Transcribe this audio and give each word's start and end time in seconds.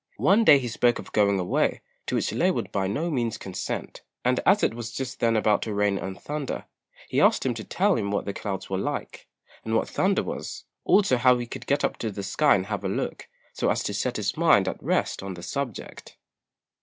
One 0.17 0.43
day 0.43 0.57
he 0.57 0.67
spoke 0.67 0.97
of 0.97 1.11
going 1.11 1.39
away, 1.39 1.81
to 2.07 2.15
which 2.15 2.31
Lê 2.31 2.51
would 2.51 2.71
by 2.71 2.87
no 2.87 3.11
means 3.11 3.37
consent; 3.37 4.01
and 4.25 4.39
as 4.47 4.63
it 4.63 4.73
was 4.73 4.91
just 4.91 5.19
then 5.19 5.37
about 5.37 5.61
to 5.61 5.75
rain 5.75 5.99
and 5.99 6.19
thunder, 6.19 6.65
he 7.07 7.21
asked 7.21 7.45
him 7.45 7.53
to 7.53 7.63
tell 7.63 7.93
him 7.97 8.09
what 8.09 8.25
the 8.25 8.33
clouds 8.33 8.67
were 8.67 8.79
like, 8.79 9.27
and 9.63 9.75
what 9.75 9.87
thunder 9.87 10.23
was, 10.23 10.65
also 10.85 11.17
how 11.17 11.37
he 11.37 11.45
could 11.45 11.67
get 11.67 11.83
up 11.85 11.97
to 11.97 12.09
the 12.09 12.23
sky 12.23 12.55
and 12.55 12.65
have 12.65 12.83
a 12.83 12.89
look, 12.89 13.27
so 13.53 13.69
as 13.69 13.83
to 13.83 13.93
set 13.93 14.17
his 14.17 14.35
mind 14.35 14.67
at 14.67 14.81
rest 14.81 15.21
on 15.21 15.35
the 15.35 15.43
subject. 15.43 16.17